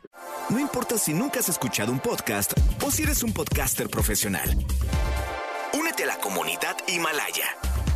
No 0.50 0.60
importa 0.60 0.98
si 0.98 1.14
nunca 1.14 1.40
has 1.40 1.50
escuchado 1.50 1.92
un 1.92 2.00
podcast 2.00 2.54
o 2.86 2.92
si 2.92 3.04
eres 3.04 3.24
un 3.24 3.32
podcaster 3.32 3.88
profesional. 3.88 4.50
Únete 5.80 6.04
a 6.04 6.08
la 6.08 6.18
comunidad 6.18 6.76
Himalaya. 6.88 7.46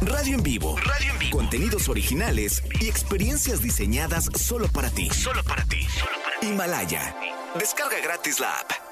Radio 0.02 0.36
en 0.36 0.44
vivo. 0.44 0.76
Radio 0.78 1.12
en 1.14 1.20
vivo. 1.20 1.38
Contenidos 1.38 1.90
originales 1.90 2.64
y 2.80 2.88
experiencias 2.88 3.62
diseñadas 3.62 4.26
solo 4.36 4.68
para 4.74 4.90
ti. 4.90 5.10
Solo 5.10 5.42
para 5.44 5.64
ti. 5.66 5.80
Himalaya. 6.42 7.16
Descarga 7.60 7.98
gratis 8.04 8.40
la 8.40 8.52
app. 8.52 8.85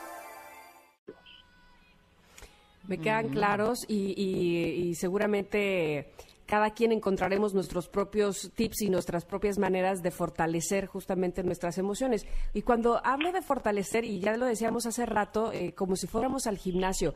Me 2.88 2.98
quedan 2.98 3.30
claros 3.30 3.86
y, 3.88 4.14
y- 4.22 4.90
y 4.90 4.96
seguramente 4.96 6.12
cada 6.46 6.72
quien 6.72 6.92
encontraremos 6.92 7.54
nuestros 7.54 7.88
propios 7.88 8.52
tips 8.54 8.82
y 8.82 8.90
nuestras 8.90 9.24
propias 9.24 9.58
maneras 9.58 10.04
de 10.04 10.12
fortalecer 10.12 10.88
justamente 10.88 11.42
nuestras 11.44 11.78
emociones. 11.78 12.26
Y 12.54 12.64
cuando 12.64 13.00
hablo 13.06 13.32
de 13.32 13.42
fortalecer, 13.42 14.04
y 14.04 14.20
ya 14.20 14.36
lo 14.36 14.46
decíamos 14.46 14.86
hace 14.86 15.06
rato, 15.06 15.54
eh, 15.54 15.74
como 15.74 15.96
si 15.96 16.06
fuéramos 16.08 16.46
al 16.46 16.58
gimnasio, 16.58 17.14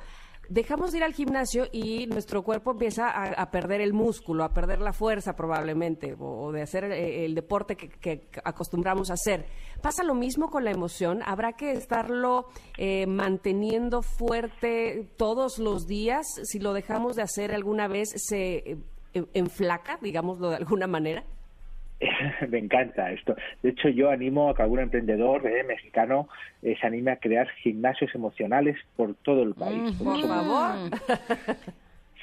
dejamos 0.50 0.92
de 0.92 1.00
ir 1.00 1.04
al 1.04 1.14
gimnasio 1.14 1.68
y 1.72 2.08
nuestro 2.08 2.44
cuerpo 2.44 2.72
empieza 2.72 3.10
a, 3.10 3.52
perder 3.52 3.82
el 3.82 3.94
músculo, 3.94 4.44
a 4.44 4.54
perder 4.54 4.82
la 4.82 4.94
fuerza 4.94 5.36
probablemente, 5.36 6.16
o, 6.20 6.52
de 6.52 6.62
hacer 6.62 6.86
eh, 6.86 7.26
el 7.26 7.36
deporte 7.36 7.76
que, 7.76 8.28
acostumbramos 8.44 9.10
a 9.10 9.14
hacer. 9.14 9.46
Pasa 9.82 10.04
lo 10.04 10.16
mismo 10.16 10.50
con 10.50 10.64
la 10.64 10.72
emoción, 10.72 11.22
habrá 11.26 11.54
que 11.54 11.72
estarlo 11.72 12.48
eh, 12.78 13.08
manteniendo 13.08 14.02
fuerte 14.02 15.12
todos 15.18 15.60
los 15.60 15.88
días. 15.88 16.26
Si 16.44 16.60
lo 16.60 16.74
dejamos 16.74 17.16
de 17.16 17.24
hacer 17.24 17.54
alguna 17.54 17.88
vez, 17.88 18.10
se 18.16 18.58
eh, 18.58 18.78
en- 19.14 19.30
enflaca, 19.34 20.00
digámoslo 20.02 20.50
de 20.50 20.58
alguna 20.58 20.88
manera. 20.88 21.24
Me 22.50 22.60
encanta 22.60 23.12
esto. 23.12 23.36
De 23.62 23.70
hecho, 23.70 23.90
yo 23.90 24.10
animo 24.10 24.50
a 24.50 24.56
que 24.56 24.64
algún 24.64 24.80
emprendedor 24.80 25.46
eh, 25.48 25.64
mexicano 25.64 26.28
eh, 26.62 26.76
se 26.80 26.88
anime 26.88 27.12
a 27.12 27.18
crear 27.18 27.50
gimnasios 27.62 28.14
emocionales 28.16 28.78
por 28.96 29.16
todo 29.16 29.44
el 29.44 29.54
país. 29.54 29.96
Porque 29.98 30.22
Por 30.22 30.30
favor. 30.30 30.76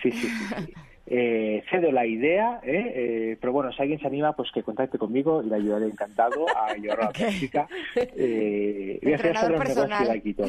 Sí, 0.03 0.13
sí, 0.13 0.29
sí. 0.29 0.55
sí. 0.67 0.75
Eh, 1.07 1.63
cedo 1.71 1.93
la 1.93 2.07
idea, 2.07 2.61
¿eh? 2.63 2.93
Eh, 2.95 3.37
pero 3.39 3.53
bueno, 3.53 3.71
si 3.73 3.83
alguien 3.83 4.01
se 4.01 4.07
anima, 4.07 4.33
pues 4.33 4.51
que 4.53 4.63
contacte 4.63 4.97
conmigo 4.97 5.43
y 5.43 5.51
le 5.51 5.57
ayudaré 5.57 5.87
encantado 5.87 6.47
a 6.57 6.75
llevarlo 6.77 7.05
a 7.05 7.07
la 7.07 7.13
práctica. 7.13 7.69
Eh, 7.95 8.99
voy 9.03 9.13
a 9.13 9.17
hacer 9.17 9.37
solo 9.37 9.59
un 9.59 9.65
negocio 9.65 10.07
de 10.07 10.13
aquí 10.13 10.33
todo. 10.33 10.49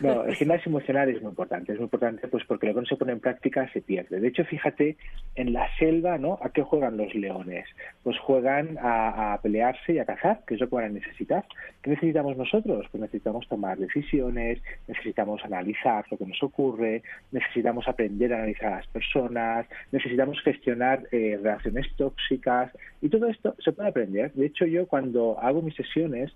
No, 0.00 0.24
el 0.24 0.34
gimnasio 0.36 0.70
emocional 0.70 1.08
es 1.08 1.20
muy 1.20 1.30
importante, 1.30 1.72
es 1.72 1.78
muy 1.78 1.86
importante 1.86 2.28
pues 2.28 2.44
porque 2.46 2.68
lo 2.68 2.74
que 2.74 2.80
no 2.80 2.86
se 2.86 2.96
pone 2.96 3.12
en 3.12 3.20
práctica 3.20 3.68
se 3.72 3.82
pierde. 3.82 4.20
De 4.20 4.28
hecho, 4.28 4.44
fíjate, 4.44 4.96
en 5.34 5.52
la 5.52 5.66
selva, 5.76 6.18
¿no? 6.18 6.38
¿A 6.40 6.50
qué 6.50 6.62
juegan 6.62 6.96
los 6.96 7.12
leones? 7.14 7.66
Pues 8.02 8.18
juegan 8.20 8.78
a, 8.80 9.34
a 9.34 9.42
pelearse 9.42 9.94
y 9.94 9.98
a 9.98 10.04
cazar, 10.04 10.40
que 10.46 10.54
es 10.54 10.60
lo 10.60 10.68
que 10.68 10.76
van 10.76 10.84
a 10.84 10.88
necesitar. 10.88 11.44
¿Qué 11.82 11.90
necesitamos 11.90 12.36
nosotros? 12.36 12.86
Pues 12.90 13.00
necesitamos 13.00 13.46
tomar 13.48 13.76
decisiones, 13.76 14.60
necesitamos 14.86 15.44
analizar 15.44 16.04
lo 16.10 16.16
que 16.16 16.26
nos 16.26 16.40
ocurre, 16.42 17.02
necesitamos 17.32 17.88
aprender 17.88 18.32
a 18.32 18.36
analizar 18.36 18.72
a 18.72 18.76
las 18.76 18.86
personas, 18.86 19.66
necesitamos 19.90 20.40
gestionar 20.42 21.02
eh, 21.12 21.38
relaciones 21.42 21.86
tóxicas 21.96 22.70
y 23.00 23.08
todo 23.08 23.26
esto 23.28 23.54
se 23.58 23.72
puede 23.72 23.88
aprender. 23.88 24.32
De 24.32 24.46
hecho, 24.46 24.66
yo 24.66 24.86
cuando 24.86 25.38
hago 25.40 25.62
mis 25.62 25.74
sesiones 25.74 26.32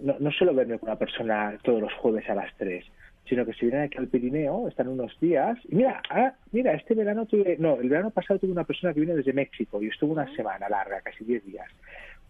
no, 0.00 0.16
no 0.18 0.30
suelo 0.32 0.54
verme 0.54 0.78
con 0.78 0.88
una 0.90 0.98
persona 0.98 1.56
todos 1.62 1.80
los 1.80 1.92
jueves 1.94 2.28
a 2.28 2.34
las 2.34 2.54
3, 2.56 2.84
sino 3.28 3.46
que 3.46 3.52
si 3.54 3.66
vienen 3.66 3.82
aquí 3.84 3.96
al 3.98 4.08
Pirineo, 4.08 4.68
están 4.68 4.88
unos 4.88 5.18
días, 5.20 5.56
y 5.68 5.76
mira, 5.76 6.02
ah, 6.10 6.34
mira, 6.52 6.74
este 6.74 6.94
verano 6.94 7.24
tuve, 7.26 7.56
no, 7.58 7.80
el 7.80 7.88
verano 7.88 8.10
pasado 8.10 8.38
tuve 8.40 8.52
una 8.52 8.64
persona 8.64 8.92
que 8.92 9.00
vino 9.00 9.14
desde 9.14 9.32
México 9.32 9.80
y 9.82 9.86
estuvo 9.86 10.12
una 10.12 10.26
semana 10.34 10.68
larga, 10.68 11.00
casi 11.00 11.24
10 11.24 11.46
días. 11.46 11.66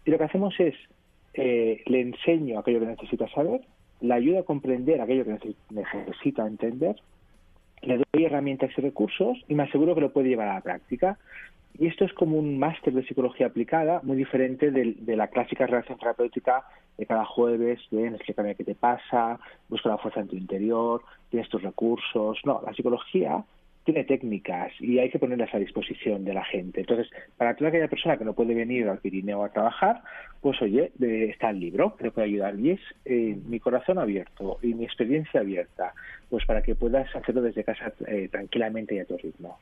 Y 0.05 0.11
lo 0.11 0.17
que 0.17 0.23
hacemos 0.23 0.57
es, 0.59 0.75
eh, 1.33 1.81
le 1.87 2.01
enseño 2.01 2.59
aquello 2.59 2.79
que 2.79 2.85
necesita 2.85 3.27
saber, 3.29 3.61
le 3.99 4.13
ayudo 4.13 4.39
a 4.39 4.45
comprender 4.45 5.01
aquello 5.01 5.25
que 5.25 5.31
neces- 5.31 5.55
necesita 5.71 6.45
entender, 6.47 6.95
le 7.85 7.97
doy 7.97 8.25
herramientas 8.25 8.71
y 8.77 8.81
recursos 8.81 9.37
y 9.47 9.55
me 9.55 9.63
aseguro 9.63 9.95
que 9.95 10.01
lo 10.01 10.11
puede 10.13 10.29
llevar 10.29 10.47
a 10.49 10.55
la 10.55 10.61
práctica. 10.61 11.17
Y 11.77 11.87
esto 11.87 12.05
es 12.05 12.13
como 12.13 12.37
un 12.37 12.57
máster 12.57 12.93
de 12.93 13.05
psicología 13.05 13.47
aplicada, 13.47 13.99
muy 14.03 14.15
diferente 14.15 14.71
del- 14.71 15.05
de, 15.05 15.15
la 15.17 15.27
clásica 15.27 15.65
relación 15.67 15.97
terapéutica 15.97 16.63
de 16.97 17.05
cada 17.05 17.25
jueves, 17.25 17.79
de 17.91 18.07
explícame 18.07 18.55
qué 18.55 18.63
te 18.63 18.75
pasa, 18.75 19.37
busca 19.67 19.89
la 19.89 19.97
fuerza 19.97 20.21
en 20.21 20.29
tu 20.29 20.37
interior, 20.37 21.01
tienes 21.29 21.49
tus 21.49 21.61
recursos. 21.61 22.39
No, 22.45 22.61
la 22.65 22.73
psicología 22.73 23.43
tiene 23.85 24.03
técnicas 24.03 24.73
y 24.79 24.99
hay 24.99 25.09
que 25.09 25.19
ponerlas 25.19 25.53
a 25.53 25.59
disposición 25.59 26.25
de 26.25 26.33
la 26.33 26.43
gente. 26.43 26.81
Entonces, 26.81 27.07
para 27.37 27.55
toda 27.55 27.69
aquella 27.69 27.87
persona 27.87 28.17
que 28.17 28.25
no 28.25 28.33
puede 28.33 28.55
venir 28.55 28.89
al 28.89 28.97
Pirineo 28.97 29.43
a 29.43 29.53
trabajar, 29.53 30.01
pues 30.41 30.59
oye, 30.61 30.91
está 30.99 31.51
el 31.51 31.59
libro 31.59 31.95
que 31.95 32.11
puede 32.11 32.27
ayudar. 32.27 32.59
Y 32.59 32.71
es 32.71 32.81
eh, 33.05 33.37
mi 33.45 33.59
corazón 33.59 33.99
abierto 33.99 34.57
y 34.61 34.73
mi 34.73 34.85
experiencia 34.85 35.39
abierta, 35.39 35.93
pues 36.29 36.45
para 36.45 36.63
que 36.63 36.75
puedas 36.75 37.15
hacerlo 37.15 37.43
desde 37.43 37.63
casa 37.63 37.93
eh, 38.07 38.27
tranquilamente 38.29 38.95
y 38.95 38.99
a 38.99 39.05
tu 39.05 39.17
ritmo. 39.17 39.59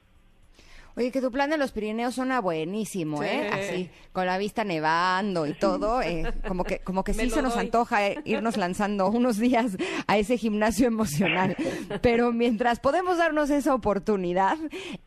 Oye, 0.95 1.11
que 1.11 1.21
tu 1.21 1.31
plan 1.31 1.49
de 1.49 1.57
los 1.57 1.71
Pirineos 1.71 2.13
suena 2.15 2.39
buenísimo, 2.39 3.21
Sí. 3.23 3.27
¿eh? 3.27 3.49
Así, 3.51 3.89
con 4.11 4.27
la 4.27 4.37
vista 4.37 4.63
nevando 4.63 5.47
y 5.47 5.53
todo, 5.55 6.01
eh, 6.03 6.31
como 6.47 6.63
que, 6.63 6.79
como 6.79 7.03
que 7.03 7.13
sí 7.15 7.29
se 7.31 7.41
nos 7.41 7.55
doy. 7.55 7.65
antoja 7.65 8.07
eh, 8.07 8.19
irnos 8.25 8.57
lanzando 8.57 9.09
unos 9.09 9.37
días 9.39 9.75
a 10.05 10.17
ese 10.19 10.37
gimnasio 10.37 10.85
emocional. 10.85 11.55
Pero 12.01 12.31
mientras 12.31 12.79
podemos 12.79 13.17
darnos 13.17 13.49
esa 13.49 13.73
oportunidad, 13.73 14.57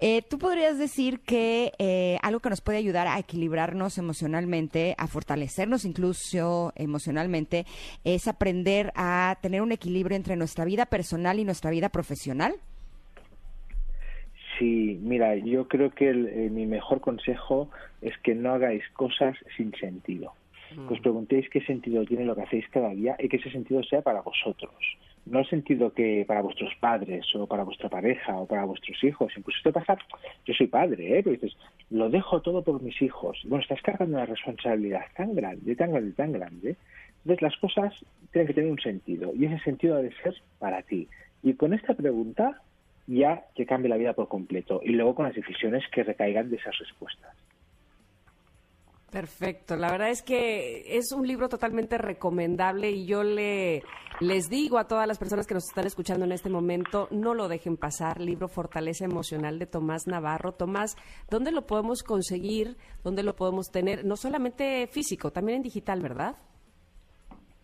eh, 0.01 0.23
tú 0.23 0.39
podrías 0.39 0.77
decir 0.77 1.21
que 1.21 1.73
eh, 1.79 2.19
algo 2.23 2.41
que 2.41 2.51
nos 2.51 2.61
puede 2.61 2.79
ayudar 2.79 3.07
a 3.07 3.19
equilibrarnos 3.21 3.99
emocionalmente, 3.99 4.95
a 4.99 5.07
fortalecernos 5.07 5.85
incluso 5.85 6.73
emocionalmente, 6.75 7.65
es 8.03 8.27
aprender 8.27 8.93
a 8.97 9.39
tener 9.41 9.63
un 9.63 9.71
equilibrio 9.71 10.17
entre 10.17 10.35
nuestra 10.35 10.65
vida 10.65 10.87
personal 10.87 11.39
y 11.39 11.45
nuestra 11.45 11.71
vida 11.71 11.91
profesional. 11.91 12.57
Sí, 14.59 14.99
mira, 15.03 15.37
yo 15.37 15.69
creo 15.69 15.91
que 15.91 16.09
el- 16.09 16.29
eh, 16.29 16.51
mi 16.51 16.67
mejor 16.67 17.01
consejo 17.01 17.71
es 18.01 18.17
que 18.19 18.35
no 18.35 18.53
hagáis 18.53 18.83
cosas 18.95 19.37
sin 19.57 19.73
sentido. 19.75 20.33
Que 20.89 20.95
os 20.95 21.01
preguntéis 21.01 21.49
qué 21.49 21.61
sentido 21.61 22.05
tiene 22.05 22.25
lo 22.25 22.35
que 22.35 22.43
hacéis 22.43 22.69
cada 22.71 22.91
día 22.91 23.17
y 23.21 23.29
que 23.29 23.37
ese 23.37 23.51
sentido 23.51 23.83
sea 23.85 24.03
para 24.03 24.21
vosotros. 24.21 24.75
No 25.25 25.39
el 25.41 25.47
sentido 25.49 25.93
que 25.93 26.25
para 26.27 26.43
vuestros 26.43 26.75
padres 26.81 27.25
o 27.35 27.47
para 27.47 27.63
vuestra 27.65 27.89
pareja 27.89 28.37
o 28.37 28.47
para 28.47 28.65
vuestros 28.65 29.03
hijos. 29.05 29.33
Incluso 29.37 29.59
esto 29.59 29.73
pasa, 29.73 29.97
yo 30.45 30.55
soy 30.55 30.67
padre, 30.67 31.19
¿eh? 31.19 31.23
Pero 31.23 31.35
dices, 31.37 31.57
lo 31.91 32.11
dejo 32.11 32.43
todo 32.43 32.63
por 32.63 32.83
mis 32.83 33.01
hijos. 33.01 33.41
Bueno, 33.45 33.63
estás 33.63 33.81
cargando 33.83 34.17
una 34.17 34.27
responsabilidad 34.27 35.05
tan 35.17 35.35
grande, 35.35 35.77
tan 35.77 35.93
grande, 35.93 36.13
tan 36.13 36.33
grande. 36.33 36.77
Entonces 37.19 37.43
las 37.43 37.57
cosas 37.59 37.95
tienen 38.33 38.47
que 38.49 38.55
tener 38.55 38.71
un 38.71 38.81
sentido 38.81 39.33
y 39.35 39.47
ese 39.47 39.59
sentido 39.61 39.97
debe 39.97 40.15
ser 40.23 40.35
para 40.59 40.83
ti. 40.83 41.09
Y 41.43 41.55
con 41.55 41.75
esta 41.75 41.95
pregunta 41.95 42.61
ya 43.07 43.45
que 43.55 43.67
cambie 43.67 43.89
la 43.89 43.97
vida 43.97 44.15
por 44.15 44.29
completo 44.29 44.81
y 44.83 44.91
luego 44.91 45.15
con 45.15 45.27
las 45.27 45.35
decisiones 45.35 45.85
que 45.93 46.03
recaigan 46.03 46.51
de 46.51 46.57
esas 46.57 46.77
respuestas. 46.79 47.35
Perfecto, 49.11 49.77
la 49.77 49.91
verdad 49.91 50.11
es 50.11 50.21
que 50.21 50.99
es 50.99 51.13
un 51.13 51.27
libro 51.27 51.49
totalmente 51.49 51.97
recomendable 51.97 52.91
y 52.91 53.07
yo 53.07 53.23
le 53.23 53.83
les 54.21 54.49
digo 54.49 54.79
a 54.79 54.89
todas 54.89 55.07
las 55.07 55.19
personas 55.19 55.47
que 55.47 55.53
nos 55.53 55.65
están 55.65 55.87
escuchando 55.87 56.25
en 56.25 56.33
este 56.33 56.49
momento, 56.49 57.07
no 57.11 57.35
lo 57.35 57.49
dejen 57.49 57.77
pasar, 57.77 58.21
libro 58.21 58.49
Fortaleza 58.49 59.05
Emocional 59.05 59.59
de 59.59 59.67
Tomás 59.67 60.07
Navarro. 60.07 60.53
Tomás, 60.53 60.97
¿dónde 61.31 61.53
lo 61.53 61.67
podemos 61.67 62.03
conseguir? 62.03 62.79
¿Dónde 63.05 63.23
lo 63.23 63.37
podemos 63.37 63.71
tener? 63.71 64.07
No 64.07 64.17
solamente 64.17 64.87
físico, 64.87 65.33
también 65.33 65.57
en 65.57 65.63
digital, 65.63 66.01
¿verdad? 66.01 66.37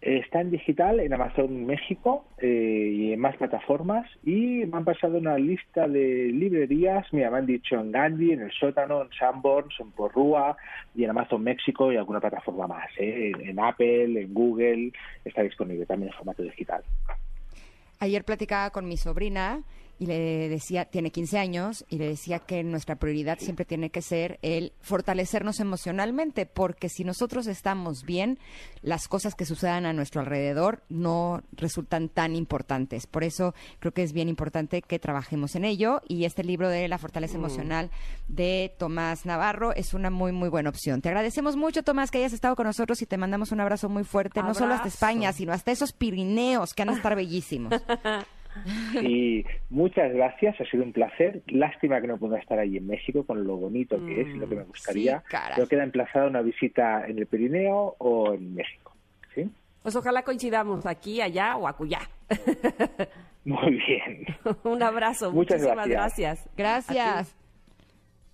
Está 0.02 0.40
en 0.40 0.50
digital 0.50 0.98
en 0.98 1.14
Amazon 1.14 1.64
México 1.64 2.24
eh, 2.38 2.90
y 2.92 3.12
en 3.12 3.20
más 3.20 3.36
plataformas 3.36 4.04
y 4.24 4.66
me 4.66 4.78
han 4.78 4.84
pasado 4.84 5.16
una 5.16 5.38
lista 5.38 5.86
de 5.86 6.32
librerías, 6.32 7.06
mira, 7.12 7.30
me 7.30 7.38
han 7.38 7.46
dicho 7.46 7.76
en 7.76 7.92
Gandhi, 7.92 8.32
en 8.32 8.40
El 8.40 8.50
Sótano, 8.50 9.02
en 9.02 9.10
Sanborns, 9.16 9.78
en 9.78 9.92
Porrúa 9.92 10.56
y 10.96 11.04
en 11.04 11.10
Amazon 11.10 11.44
México 11.44 11.92
y 11.92 11.96
alguna 11.96 12.18
plataforma 12.18 12.66
más, 12.66 12.88
¿eh? 12.98 13.30
en, 13.32 13.48
en 13.48 13.60
Apple, 13.60 14.20
en 14.20 14.34
Google, 14.34 14.90
está 15.24 15.42
disponible 15.42 15.86
también 15.86 16.10
en 16.10 16.18
formato 16.18 16.42
digital. 16.42 16.82
Ayer 18.00 18.24
platicaba 18.24 18.70
con 18.70 18.88
mi 18.88 18.96
sobrina 18.96 19.62
y 20.02 20.06
le 20.06 20.48
decía, 20.48 20.86
tiene 20.86 21.12
15 21.12 21.38
años, 21.38 21.84
y 21.88 21.96
le 21.98 22.08
decía 22.08 22.40
que 22.40 22.64
nuestra 22.64 22.96
prioridad 22.96 23.38
siempre 23.38 23.64
tiene 23.64 23.90
que 23.90 24.02
ser 24.02 24.40
el 24.42 24.72
fortalecernos 24.80 25.60
emocionalmente, 25.60 26.44
porque 26.44 26.88
si 26.88 27.04
nosotros 27.04 27.46
estamos 27.46 28.02
bien, 28.02 28.40
las 28.80 29.06
cosas 29.06 29.36
que 29.36 29.44
sucedan 29.44 29.86
a 29.86 29.92
nuestro 29.92 30.20
alrededor 30.20 30.82
no 30.88 31.44
resultan 31.52 32.08
tan 32.08 32.34
importantes. 32.34 33.06
Por 33.06 33.22
eso 33.22 33.54
creo 33.78 33.92
que 33.92 34.02
es 34.02 34.12
bien 34.12 34.28
importante 34.28 34.82
que 34.82 34.98
trabajemos 34.98 35.54
en 35.54 35.64
ello 35.64 36.02
y 36.08 36.24
este 36.24 36.42
libro 36.42 36.68
de 36.68 36.88
La 36.88 36.98
Fortaleza 36.98 37.36
Emocional 37.36 37.92
de 38.26 38.74
Tomás 38.78 39.24
Navarro 39.24 39.72
es 39.72 39.94
una 39.94 40.10
muy, 40.10 40.32
muy 40.32 40.48
buena 40.48 40.70
opción. 40.70 41.00
Te 41.00 41.10
agradecemos 41.10 41.54
mucho, 41.54 41.84
Tomás, 41.84 42.10
que 42.10 42.18
hayas 42.18 42.32
estado 42.32 42.56
con 42.56 42.66
nosotros 42.66 43.00
y 43.02 43.06
te 43.06 43.18
mandamos 43.18 43.52
un 43.52 43.60
abrazo 43.60 43.88
muy 43.88 44.02
fuerte, 44.02 44.42
no 44.42 44.52
solo 44.52 44.74
hasta. 44.74 44.88
España, 44.88 45.32
sino 45.32 45.52
hasta 45.52 45.70
esos 45.70 45.92
Pirineos 45.92 46.74
que 46.74 46.82
van 46.82 46.94
a 46.94 46.96
estar 46.96 47.14
bellísimos. 47.14 47.72
Y 49.02 49.44
muchas 49.70 50.12
gracias, 50.12 50.60
ha 50.60 50.64
sido 50.66 50.84
un 50.84 50.92
placer. 50.92 51.42
Lástima 51.48 52.00
que 52.00 52.06
no 52.06 52.18
pueda 52.18 52.38
estar 52.38 52.58
ahí 52.58 52.76
en 52.76 52.86
México 52.86 53.24
con 53.24 53.44
lo 53.44 53.56
bonito 53.56 53.96
que 54.04 54.20
es 54.22 54.28
y 54.28 54.38
lo 54.38 54.48
que 54.48 54.56
me 54.56 54.64
gustaría. 54.64 55.22
sí. 55.28 55.36
Pero 55.54 55.68
queda 55.68 55.84
emplazada 55.84 56.26
una 56.26 56.42
visita 56.42 57.06
en 57.06 57.18
el 57.18 57.26
Pirineo 57.26 57.96
o 57.98 58.34
en 58.34 58.54
México. 58.54 58.94
¿sí? 59.34 59.50
Pues 59.82 59.96
ojalá 59.96 60.22
coincidamos 60.22 60.86
aquí, 60.86 61.20
allá 61.20 61.56
o 61.56 61.66
acullá. 61.66 62.00
Muy 63.44 63.82
bien. 63.86 64.24
un 64.64 64.82
abrazo, 64.82 65.32
Muchas 65.32 65.60
muchísimas 65.60 65.88
gracias. 65.88 66.48
gracias. 66.56 66.86
Gracias. 66.94 67.41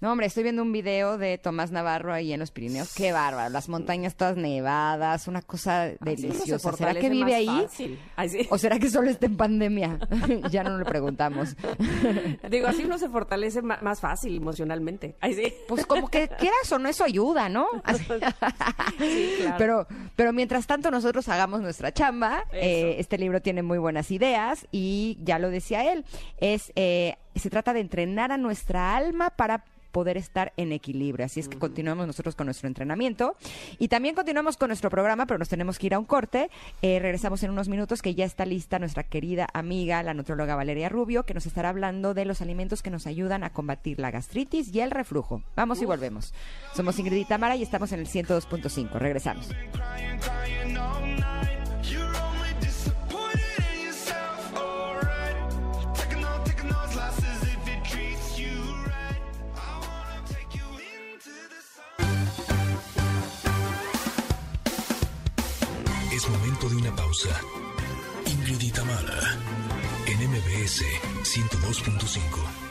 No, 0.00 0.12
hombre, 0.12 0.28
estoy 0.28 0.44
viendo 0.44 0.62
un 0.62 0.70
video 0.70 1.18
de 1.18 1.38
Tomás 1.38 1.72
Navarro 1.72 2.12
ahí 2.12 2.32
en 2.32 2.38
los 2.38 2.52
Pirineos. 2.52 2.94
Qué 2.94 3.10
bárbaro. 3.10 3.50
Las 3.50 3.68
montañas 3.68 4.14
todas 4.14 4.36
nevadas, 4.36 5.26
una 5.26 5.42
cosa 5.42 5.86
Así 5.86 5.96
deliciosa. 6.00 6.72
¿Será 6.74 6.94
que 6.94 7.10
vive 7.10 7.34
ahí? 7.34 7.66
¿O 8.50 8.58
será 8.58 8.78
que 8.78 8.88
solo 8.88 9.10
está 9.10 9.26
en 9.26 9.36
pandemia? 9.36 9.98
ya 10.52 10.62
no 10.62 10.78
le 10.78 10.84
preguntamos. 10.84 11.56
Digo, 12.48 12.68
así 12.68 12.84
uno 12.84 12.96
se 12.96 13.08
fortalece 13.08 13.60
más 13.60 13.98
fácil 14.00 14.36
emocionalmente. 14.36 15.16
Ay, 15.20 15.34
sí. 15.34 15.52
Pues 15.66 15.84
como 15.84 16.06
que 16.06 16.28
quieras 16.28 16.70
o 16.70 16.78
no, 16.78 16.88
eso 16.88 17.02
ayuda, 17.02 17.48
¿no? 17.48 17.66
Así- 17.82 18.04
Sí, 18.98 19.34
claro. 19.40 19.54
Pero, 19.58 19.86
pero 20.14 20.32
mientras 20.32 20.68
tanto 20.68 20.92
nosotros 20.92 21.28
hagamos 21.28 21.60
nuestra 21.60 21.92
chamba, 21.92 22.44
eh, 22.52 22.96
este 22.98 23.18
libro 23.18 23.42
tiene 23.42 23.62
muy 23.64 23.78
buenas 23.78 24.12
ideas 24.12 24.64
y 24.70 25.18
ya 25.24 25.40
lo 25.40 25.50
decía 25.50 25.92
él, 25.92 26.04
es 26.38 26.72
eh, 26.76 27.16
se 27.34 27.50
trata 27.50 27.72
de 27.72 27.80
entrenar 27.80 28.30
a 28.30 28.38
nuestra 28.38 28.96
alma 28.96 29.30
para 29.30 29.64
poder 29.90 30.16
estar 30.16 30.52
en 30.56 30.72
equilibrio. 30.72 31.26
Así 31.26 31.40
es 31.40 31.48
que 31.48 31.58
continuamos 31.58 32.06
nosotros 32.06 32.34
con 32.34 32.46
nuestro 32.46 32.68
entrenamiento 32.68 33.36
y 33.78 33.88
también 33.88 34.14
continuamos 34.14 34.56
con 34.56 34.68
nuestro 34.68 34.90
programa, 34.90 35.26
pero 35.26 35.38
nos 35.38 35.48
tenemos 35.48 35.78
que 35.78 35.86
ir 35.86 35.94
a 35.94 35.98
un 35.98 36.04
corte. 36.04 36.50
Eh, 36.82 36.98
regresamos 37.00 37.42
en 37.42 37.50
unos 37.50 37.68
minutos 37.68 38.02
que 38.02 38.14
ya 38.14 38.24
está 38.24 38.46
lista 38.46 38.78
nuestra 38.78 39.02
querida 39.02 39.48
amiga, 39.52 40.02
la 40.02 40.14
nutróloga 40.14 40.56
Valeria 40.56 40.88
Rubio, 40.88 41.24
que 41.24 41.34
nos 41.34 41.46
estará 41.46 41.70
hablando 41.70 42.14
de 42.14 42.24
los 42.24 42.40
alimentos 42.40 42.82
que 42.82 42.90
nos 42.90 43.06
ayudan 43.06 43.44
a 43.44 43.50
combatir 43.50 43.98
la 43.98 44.10
gastritis 44.10 44.74
y 44.74 44.80
el 44.80 44.90
reflujo. 44.90 45.42
Vamos 45.56 45.82
y 45.82 45.84
volvemos. 45.84 46.34
Somos 46.74 46.98
Ingrid 46.98 47.18
y 47.18 47.24
Tamara 47.24 47.56
y 47.56 47.62
estamos 47.62 47.92
en 47.92 48.00
el 48.00 48.06
102.5. 48.06 48.92
Regresamos. 48.92 49.48
Pausa. 67.18 67.40
Ingrid 68.26 68.60
y 68.60 68.70
Tamara, 68.70 69.38
en 70.06 70.30
MBS 70.30 70.84
102.5. 71.24 72.67